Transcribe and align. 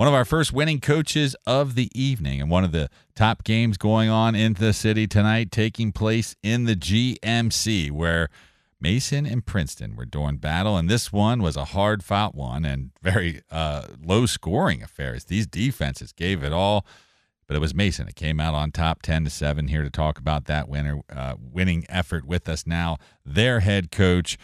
one 0.00 0.08
of 0.08 0.14
our 0.14 0.24
first 0.24 0.50
winning 0.50 0.80
coaches 0.80 1.36
of 1.46 1.74
the 1.74 1.90
evening 1.94 2.40
and 2.40 2.50
one 2.50 2.64
of 2.64 2.72
the 2.72 2.88
top 3.14 3.44
games 3.44 3.76
going 3.76 4.08
on 4.08 4.34
in 4.34 4.54
the 4.54 4.72
city 4.72 5.06
tonight, 5.06 5.52
taking 5.52 5.92
place 5.92 6.34
in 6.42 6.64
the 6.64 6.74
GMC, 6.74 7.90
where 7.90 8.30
Mason 8.80 9.26
and 9.26 9.44
Princeton 9.44 9.94
were 9.96 10.06
doing 10.06 10.38
battle. 10.38 10.78
And 10.78 10.88
this 10.88 11.12
one 11.12 11.42
was 11.42 11.54
a 11.54 11.66
hard 11.66 12.02
fought 12.02 12.34
one 12.34 12.64
and 12.64 12.92
very 13.02 13.42
uh, 13.50 13.88
low 14.02 14.24
scoring 14.24 14.82
affairs. 14.82 15.26
These 15.26 15.46
defenses 15.46 16.12
gave 16.12 16.42
it 16.42 16.54
all. 16.54 16.86
But 17.46 17.56
it 17.56 17.60
was 17.60 17.74
Mason 17.74 18.06
that 18.06 18.16
came 18.16 18.40
out 18.40 18.54
on 18.54 18.72
top 18.72 19.02
10 19.02 19.24
to 19.24 19.30
7 19.30 19.68
here 19.68 19.82
to 19.82 19.90
talk 19.90 20.18
about 20.18 20.46
that 20.46 20.66
winner 20.66 21.02
uh, 21.14 21.34
winning 21.38 21.84
effort 21.90 22.24
with 22.24 22.48
us 22.48 22.66
now. 22.66 22.96
Their 23.26 23.60
head 23.60 23.90
coach 23.90 24.38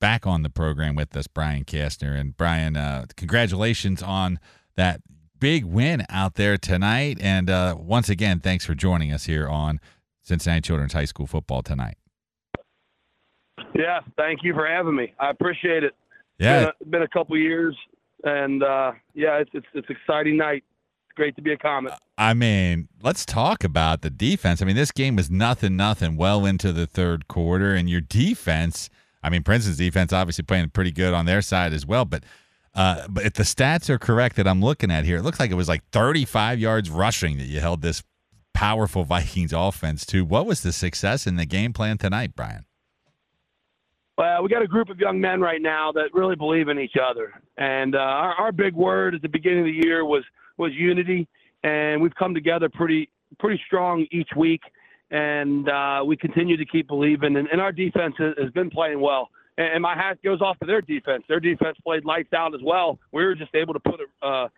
back 0.00 0.26
on 0.26 0.42
the 0.42 0.48
program 0.48 0.94
with 0.94 1.14
us, 1.14 1.26
Brian 1.26 1.66
Castner. 1.66 2.18
And 2.18 2.34
Brian, 2.34 2.78
uh, 2.78 3.04
congratulations 3.14 4.02
on 4.02 4.40
that 4.76 5.00
big 5.38 5.64
win 5.64 6.06
out 6.08 6.34
there 6.34 6.56
tonight. 6.56 7.18
And 7.20 7.50
uh, 7.50 7.76
once 7.78 8.08
again, 8.08 8.40
thanks 8.40 8.64
for 8.64 8.74
joining 8.74 9.12
us 9.12 9.24
here 9.24 9.48
on 9.48 9.80
Cincinnati 10.22 10.60
Children's 10.60 10.92
High 10.92 11.04
School 11.04 11.26
football 11.26 11.62
tonight. 11.62 11.96
Yeah, 13.74 14.00
thank 14.16 14.40
you 14.42 14.54
for 14.54 14.66
having 14.66 14.94
me. 14.94 15.14
I 15.18 15.30
appreciate 15.30 15.82
it. 15.82 15.94
Yeah, 16.38 16.68
it's 16.68 16.78
been 16.78 16.86
a, 16.86 16.90
been 16.90 17.02
a 17.02 17.08
couple 17.08 17.36
years, 17.36 17.76
and 18.24 18.62
uh, 18.62 18.92
yeah, 19.14 19.38
it's 19.38 19.50
it's 19.52 19.66
it's 19.74 19.88
exciting 19.90 20.36
night. 20.36 20.64
It's 21.06 21.16
great 21.16 21.36
to 21.36 21.42
be 21.42 21.52
a 21.52 21.56
Comet. 21.56 21.92
I 22.16 22.34
mean, 22.34 22.88
let's 23.02 23.26
talk 23.26 23.64
about 23.64 24.02
the 24.02 24.10
defense. 24.10 24.62
I 24.62 24.64
mean, 24.64 24.76
this 24.76 24.92
game 24.92 25.16
was 25.16 25.30
nothing, 25.30 25.76
nothing 25.76 26.16
well 26.16 26.46
into 26.46 26.72
the 26.72 26.86
third 26.86 27.28
quarter, 27.28 27.74
and 27.74 27.88
your 27.88 28.00
defense. 28.00 28.90
I 29.22 29.30
mean, 29.30 29.42
Princeton's 29.42 29.78
defense 29.78 30.12
obviously 30.12 30.44
playing 30.44 30.70
pretty 30.70 30.92
good 30.92 31.14
on 31.14 31.26
their 31.26 31.42
side 31.42 31.72
as 31.72 31.86
well, 31.86 32.04
but 32.04 32.24
uh, 32.74 33.06
but 33.08 33.24
if 33.24 33.34
the 33.34 33.42
stats 33.42 33.90
are 33.90 33.98
correct 33.98 34.36
that 34.36 34.48
I'm 34.48 34.62
looking 34.62 34.90
at 34.90 35.04
here, 35.04 35.18
it 35.18 35.22
looks 35.22 35.38
like 35.38 35.50
it 35.50 35.54
was 35.54 35.68
like 35.68 35.82
35 35.92 36.58
yards 36.58 36.90
rushing 36.90 37.38
that 37.38 37.44
you 37.44 37.60
held 37.60 37.82
this 37.82 38.02
powerful 38.54 39.04
Vikings 39.04 39.52
offense 39.52 40.06
to. 40.06 40.24
What 40.24 40.46
was 40.46 40.62
the 40.62 40.72
success 40.72 41.26
in 41.26 41.36
the 41.36 41.46
game 41.46 41.72
plan 41.72 41.98
tonight, 41.98 42.32
Brian? 42.34 42.64
Well, 44.16 44.42
we 44.42 44.48
got 44.48 44.62
a 44.62 44.66
group 44.66 44.88
of 44.88 44.98
young 44.98 45.20
men 45.20 45.40
right 45.40 45.60
now 45.60 45.90
that 45.92 46.10
really 46.12 46.36
believe 46.36 46.68
in 46.68 46.78
each 46.78 46.96
other, 47.02 47.32
and 47.56 47.94
uh, 47.94 47.98
our, 47.98 48.34
our 48.34 48.52
big 48.52 48.74
word 48.74 49.14
at 49.14 49.22
the 49.22 49.28
beginning 49.28 49.60
of 49.60 49.64
the 49.64 49.86
year 49.86 50.04
was 50.04 50.22
was 50.58 50.70
unity, 50.74 51.26
and 51.64 52.00
we've 52.00 52.14
come 52.14 52.34
together 52.34 52.68
pretty 52.68 53.08
pretty 53.38 53.60
strong 53.66 54.06
each 54.10 54.28
week, 54.36 54.60
and 55.10 55.66
uh, 55.68 56.02
we 56.04 56.14
continue 56.14 56.58
to 56.58 56.66
keep 56.66 56.88
believing, 56.88 57.36
and, 57.36 57.48
and 57.48 57.60
our 57.60 57.72
defense 57.72 58.14
has, 58.18 58.34
has 58.40 58.50
been 58.52 58.68
playing 58.68 59.00
well 59.00 59.30
and 59.58 59.82
my 59.82 59.94
hat 59.94 60.18
goes 60.24 60.40
off 60.40 60.58
to 60.60 60.66
their 60.66 60.80
defense. 60.80 61.24
Their 61.28 61.40
defense 61.40 61.76
played 61.84 62.04
lights 62.04 62.32
out 62.32 62.54
as 62.54 62.60
well. 62.62 62.98
We 63.12 63.24
were 63.24 63.34
just 63.34 63.54
able 63.54 63.74
to 63.74 63.80
put 63.80 64.00
a 64.22 64.48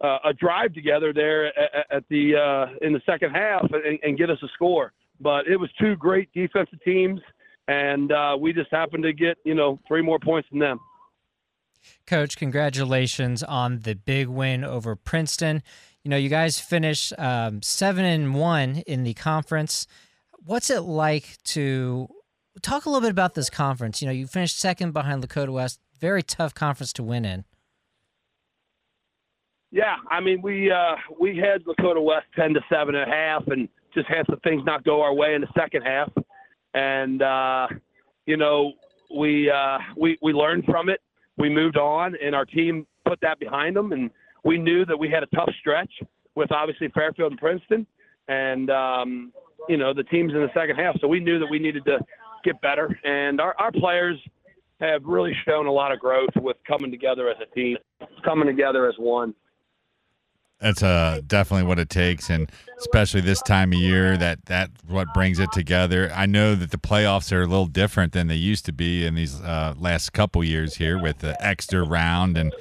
uh, 0.00 0.18
a 0.24 0.32
drive 0.34 0.74
together 0.74 1.12
there 1.12 1.46
at, 1.46 1.86
at 1.90 2.04
the 2.10 2.34
uh, 2.36 2.74
in 2.86 2.92
the 2.92 3.00
second 3.06 3.30
half 3.30 3.62
and, 3.72 3.98
and, 4.02 4.18
get 4.18 4.28
us 4.28 4.38
a 4.42 4.48
score. 4.54 4.92
But 5.20 5.46
it 5.46 5.56
was 5.56 5.70
two 5.80 5.96
great 5.96 6.28
defensive 6.34 6.82
teams, 6.84 7.20
and 7.68 8.12
uh, 8.12 8.36
we 8.38 8.52
just 8.52 8.70
happened 8.70 9.04
to 9.04 9.12
get 9.12 9.38
you 9.44 9.54
know 9.54 9.78
three 9.86 10.02
more 10.02 10.18
points 10.18 10.48
than 10.50 10.58
them. 10.58 10.80
Coach, 12.06 12.36
congratulations 12.36 13.42
on 13.42 13.80
the 13.80 13.94
big 13.94 14.28
win 14.28 14.64
over 14.64 14.96
Princeton. 14.96 15.62
You 16.02 16.10
know, 16.10 16.16
you 16.16 16.28
guys 16.28 16.58
finished 16.58 17.12
um, 17.18 17.62
seven 17.62 18.04
and 18.04 18.34
one 18.34 18.78
in 18.86 19.04
the 19.04 19.14
conference. 19.14 19.86
What's 20.44 20.70
it 20.70 20.80
like 20.80 21.38
to 21.44 22.08
talk 22.62 22.86
a 22.86 22.88
little 22.88 23.00
bit 23.00 23.10
about 23.10 23.34
this 23.34 23.50
conference. 23.50 24.00
You 24.00 24.06
know, 24.06 24.12
you 24.12 24.26
finished 24.26 24.58
second 24.58 24.92
behind 24.92 25.22
Lakota 25.22 25.52
West. 25.52 25.80
Very 26.00 26.22
tough 26.22 26.54
conference 26.54 26.92
to 26.94 27.02
win 27.02 27.24
in. 27.24 27.44
Yeah, 29.70 29.96
I 30.08 30.20
mean 30.20 30.40
we 30.40 30.70
uh, 30.70 30.94
we 31.18 31.36
had 31.36 31.64
Lakota 31.64 32.02
West 32.02 32.26
ten 32.36 32.54
to 32.54 32.60
seven 32.70 32.94
and 32.94 33.10
a 33.10 33.12
half, 33.12 33.42
and 33.48 33.68
just 33.92 34.06
had 34.06 34.24
some 34.30 34.38
things 34.40 34.62
not 34.64 34.84
go 34.84 35.02
our 35.02 35.12
way 35.12 35.34
in 35.34 35.40
the 35.40 35.48
second 35.56 35.82
half, 35.82 36.12
and 36.74 37.20
uh, 37.22 37.66
you 38.26 38.36
know 38.36 38.72
we 39.16 39.50
uh, 39.50 39.78
we 39.96 40.16
we 40.22 40.32
learned 40.32 40.64
from 40.66 40.88
it. 40.88 41.00
We 41.38 41.48
moved 41.48 41.76
on, 41.76 42.14
and 42.22 42.36
our 42.36 42.44
team 42.44 42.86
put 43.04 43.20
that 43.22 43.40
behind 43.40 43.74
them, 43.74 43.90
and 43.90 44.10
we 44.44 44.58
knew 44.58 44.84
that 44.84 44.96
we 44.96 45.10
had 45.10 45.24
a 45.24 45.26
tough 45.34 45.50
stretch 45.58 45.90
with 46.36 46.52
obviously 46.52 46.88
Fairfield 46.88 47.32
and 47.32 47.40
Princeton, 47.40 47.84
and 48.28 48.70
um, 48.70 49.32
you 49.68 49.76
know 49.76 49.92
the 49.92 50.04
teams 50.04 50.32
in 50.34 50.40
the 50.40 50.50
second 50.54 50.76
half. 50.76 50.94
So 51.00 51.08
we 51.08 51.18
knew 51.18 51.40
that 51.40 51.46
we 51.50 51.58
needed 51.58 51.84
to 51.86 51.98
get 52.44 52.60
better. 52.60 52.98
And 53.04 53.40
our, 53.40 53.54
our 53.58 53.72
players 53.72 54.18
have 54.80 55.04
really 55.04 55.34
shown 55.46 55.66
a 55.66 55.72
lot 55.72 55.92
of 55.92 55.98
growth 55.98 56.30
with 56.36 56.56
coming 56.66 56.90
together 56.90 57.28
as 57.28 57.36
a 57.40 57.54
team, 57.54 57.76
coming 58.24 58.46
together 58.46 58.88
as 58.88 58.94
one. 58.98 59.34
That's 60.60 60.82
uh, 60.82 61.20
definitely 61.26 61.66
what 61.66 61.78
it 61.78 61.90
takes, 61.90 62.30
and 62.30 62.50
especially 62.78 63.20
this 63.20 63.42
time 63.42 63.72
of 63.72 63.78
year, 63.78 64.16
that 64.16 64.46
that 64.46 64.70
what 64.86 65.12
brings 65.12 65.38
it 65.38 65.52
together. 65.52 66.10
I 66.14 66.26
know 66.26 66.54
that 66.54 66.70
the 66.70 66.78
playoffs 66.78 67.32
are 67.32 67.42
a 67.42 67.46
little 67.46 67.66
different 67.66 68.12
than 68.12 68.28
they 68.28 68.36
used 68.36 68.64
to 68.66 68.72
be 68.72 69.04
in 69.04 69.14
these 69.14 69.40
uh, 69.42 69.74
last 69.76 70.12
couple 70.12 70.42
years 70.42 70.76
here 70.76 71.00
with 71.00 71.18
the 71.18 71.36
extra 71.44 71.82
round, 71.82 72.38
and 72.38 72.54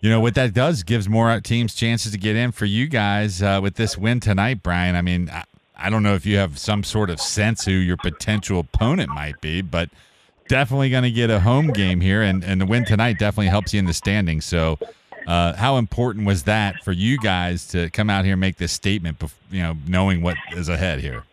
you 0.00 0.10
know 0.10 0.20
what 0.20 0.34
that 0.34 0.52
does 0.52 0.82
gives 0.82 1.08
more 1.08 1.40
teams 1.40 1.74
chances 1.74 2.12
to 2.12 2.18
get 2.18 2.36
in. 2.36 2.52
For 2.52 2.66
you 2.66 2.88
guys 2.88 3.42
uh, 3.42 3.60
with 3.62 3.76
this 3.76 3.96
win 3.96 4.20
tonight, 4.20 4.62
Brian, 4.62 4.94
I 4.94 5.00
mean, 5.00 5.30
I 5.80 5.88
don't 5.88 6.02
know 6.02 6.14
if 6.14 6.26
you 6.26 6.36
have 6.36 6.58
some 6.58 6.84
sort 6.84 7.08
of 7.08 7.20
sense 7.20 7.64
who 7.64 7.72
your 7.72 7.96
potential 7.96 8.60
opponent 8.60 9.08
might 9.10 9.40
be, 9.40 9.62
but 9.62 9.88
definitely 10.48 10.90
going 10.90 11.04
to 11.04 11.10
get 11.10 11.30
a 11.30 11.40
home 11.40 11.68
game 11.68 12.00
here, 12.00 12.22
and, 12.22 12.44
and 12.44 12.60
the 12.60 12.66
win 12.66 12.84
tonight 12.84 13.18
definitely 13.18 13.46
helps 13.46 13.72
you 13.72 13.78
in 13.78 13.86
the 13.86 13.94
standings. 13.94 14.44
So, 14.44 14.78
uh, 15.26 15.54
how 15.54 15.76
important 15.76 16.26
was 16.26 16.42
that 16.44 16.82
for 16.82 16.92
you 16.92 17.18
guys 17.18 17.66
to 17.68 17.88
come 17.90 18.10
out 18.10 18.24
here 18.24 18.34
and 18.34 18.40
make 18.40 18.56
this 18.56 18.72
statement, 18.72 19.22
you 19.50 19.62
know, 19.62 19.76
knowing 19.86 20.22
what 20.22 20.36
is 20.52 20.68
ahead 20.68 21.00
here? 21.00 21.24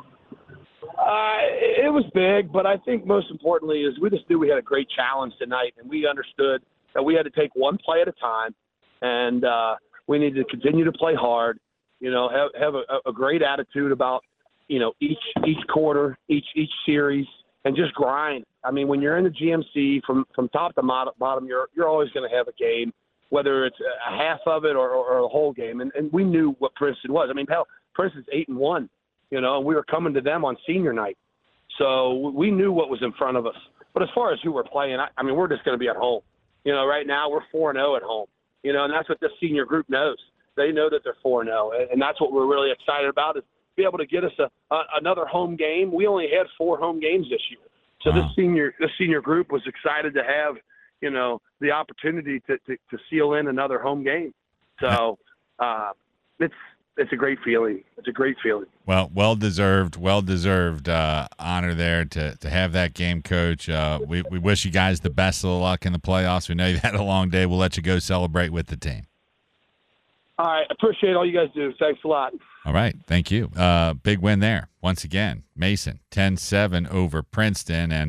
Uh, 0.00 1.38
it 1.60 1.92
was 1.92 2.04
big, 2.12 2.52
but 2.52 2.66
I 2.66 2.76
think 2.78 3.06
most 3.06 3.30
importantly 3.30 3.82
is 3.82 3.98
we 4.00 4.10
just 4.10 4.28
knew 4.28 4.38
we 4.38 4.48
had 4.48 4.58
a 4.58 4.62
great 4.62 4.88
challenge 4.94 5.32
tonight, 5.38 5.74
and 5.78 5.88
we 5.88 6.06
understood 6.06 6.62
that 6.94 7.02
we 7.02 7.14
had 7.14 7.22
to 7.22 7.30
take 7.30 7.50
one 7.54 7.78
play 7.78 8.02
at 8.02 8.08
a 8.08 8.12
time, 8.12 8.54
and 9.00 9.44
uh, 9.44 9.76
we 10.06 10.18
needed 10.18 10.44
to 10.44 10.44
continue 10.44 10.84
to 10.84 10.92
play 10.92 11.14
hard 11.14 11.58
you 12.00 12.10
know, 12.10 12.28
have 12.28 12.50
have 12.60 12.74
a, 12.74 13.08
a 13.08 13.12
great 13.12 13.42
attitude 13.42 13.92
about 13.92 14.22
you 14.68 14.78
know 14.78 14.92
each 15.00 15.18
each 15.46 15.64
quarter, 15.68 16.18
each 16.28 16.46
each 16.56 16.70
series, 16.86 17.26
and 17.64 17.76
just 17.76 17.94
grind. 17.94 18.44
I 18.64 18.70
mean, 18.70 18.88
when 18.88 19.00
you're 19.00 19.16
in 19.18 19.24
the 19.24 19.30
GMC 19.30 20.02
from 20.04 20.24
from 20.34 20.48
top 20.48 20.74
to 20.74 20.82
bottom, 20.82 21.46
you're 21.46 21.68
you're 21.74 21.88
always 21.88 22.10
going 22.10 22.28
to 22.28 22.36
have 22.36 22.48
a 22.48 22.52
game, 22.52 22.92
whether 23.28 23.66
it's 23.66 23.76
a 23.80 24.16
half 24.16 24.40
of 24.46 24.64
it 24.64 24.76
or, 24.76 24.90
or, 24.90 25.18
a 25.18 25.28
whole 25.28 25.52
game. 25.52 25.80
And 25.80 25.92
and 25.94 26.12
we 26.12 26.24
knew 26.24 26.56
what 26.58 26.74
Princeton 26.74 27.12
was. 27.12 27.28
I 27.30 27.34
mean, 27.34 27.46
hell, 27.48 27.66
Princeton's 27.94 28.26
eight 28.32 28.48
and 28.48 28.56
one, 28.56 28.88
you 29.30 29.40
know, 29.40 29.58
and 29.58 29.66
we 29.66 29.74
were 29.74 29.84
coming 29.84 30.14
to 30.14 30.20
them 30.20 30.44
on 30.44 30.56
senior 30.66 30.92
night, 30.92 31.18
so 31.78 32.32
we 32.34 32.50
knew 32.50 32.72
what 32.72 32.90
was 32.90 33.02
in 33.02 33.12
front 33.12 33.36
of 33.36 33.46
us. 33.46 33.56
But 33.92 34.02
as 34.02 34.08
far 34.14 34.32
as 34.32 34.38
who 34.42 34.52
we're 34.52 34.64
playing, 34.64 35.00
I, 35.00 35.08
I 35.16 35.22
mean, 35.22 35.34
we're 35.34 35.48
just 35.48 35.64
going 35.64 35.74
to 35.74 35.78
be 35.78 35.88
at 35.88 35.96
home. 35.96 36.22
You 36.64 36.72
know, 36.72 36.86
right 36.86 37.06
now 37.06 37.28
we're 37.30 37.40
four 37.50 37.70
and 37.70 37.76
zero 37.76 37.92
oh 37.92 37.96
at 37.96 38.02
home. 38.02 38.26
You 38.62 38.72
know, 38.72 38.84
and 38.84 38.92
that's 38.92 39.08
what 39.08 39.18
this 39.20 39.30
senior 39.40 39.64
group 39.64 39.88
knows. 39.88 40.18
They 40.56 40.72
know 40.72 40.90
that 40.90 41.00
they're 41.04 41.16
four 41.22 41.44
zero, 41.44 41.72
and 41.90 42.00
that's 42.00 42.20
what 42.20 42.32
we're 42.32 42.46
really 42.46 42.70
excited 42.70 43.08
about 43.08 43.36
is 43.36 43.44
be 43.76 43.84
able 43.84 43.98
to 43.98 44.06
get 44.06 44.24
us 44.24 44.32
a, 44.38 44.74
a 44.74 44.82
another 45.00 45.26
home 45.26 45.56
game. 45.56 45.92
We 45.92 46.06
only 46.06 46.28
had 46.28 46.46
four 46.58 46.78
home 46.78 47.00
games 47.00 47.26
this 47.30 47.40
year, 47.50 47.60
so 48.02 48.10
wow. 48.10 48.22
this 48.22 48.36
senior 48.36 48.74
this 48.78 48.90
senior 48.98 49.20
group 49.20 49.52
was 49.52 49.62
excited 49.66 50.14
to 50.14 50.22
have 50.22 50.56
you 51.00 51.10
know 51.10 51.40
the 51.60 51.70
opportunity 51.70 52.40
to 52.40 52.58
to, 52.66 52.76
to 52.90 52.98
seal 53.08 53.34
in 53.34 53.48
another 53.48 53.78
home 53.78 54.02
game. 54.04 54.34
So 54.80 55.18
uh, 55.58 55.92
it's 56.38 56.54
it's 56.96 57.12
a 57.12 57.16
great 57.16 57.38
feeling. 57.44 57.82
It's 57.96 58.08
a 58.08 58.12
great 58.12 58.36
feeling. 58.42 58.66
Well, 58.84 59.10
well 59.14 59.36
deserved, 59.36 59.96
well 59.96 60.20
deserved 60.20 60.88
uh, 60.88 61.28
honor 61.38 61.74
there 61.74 62.04
to 62.04 62.36
to 62.36 62.50
have 62.50 62.72
that 62.72 62.94
game, 62.94 63.22
coach. 63.22 63.68
Uh, 63.68 64.00
we 64.06 64.22
we 64.30 64.38
wish 64.38 64.64
you 64.64 64.70
guys 64.70 65.00
the 65.00 65.10
best 65.10 65.44
of 65.44 65.50
the 65.50 65.56
luck 65.56 65.86
in 65.86 65.92
the 65.92 65.98
playoffs. 65.98 66.48
We 66.48 66.54
know 66.54 66.66
you've 66.66 66.80
had 66.80 66.94
a 66.94 67.02
long 67.02 67.30
day. 67.30 67.46
We'll 67.46 67.58
let 67.58 67.76
you 67.76 67.82
go 67.82 67.98
celebrate 67.98 68.50
with 68.50 68.66
the 68.66 68.76
team. 68.76 69.06
All 70.40 70.46
right. 70.46 70.66
Appreciate 70.70 71.14
all 71.14 71.26
you 71.26 71.34
guys 71.34 71.48
do. 71.54 71.70
Thanks 71.78 72.00
a 72.02 72.08
lot. 72.08 72.32
All 72.64 72.72
right. 72.72 72.96
Thank 73.06 73.30
you. 73.30 73.50
Uh, 73.54 73.92
big 73.92 74.20
win 74.20 74.40
there. 74.40 74.68
Once 74.80 75.04
again, 75.04 75.42
Mason 75.54 76.00
10 76.10 76.38
7 76.38 76.86
over 76.86 77.22
Princeton. 77.22 77.92
And 77.92 78.08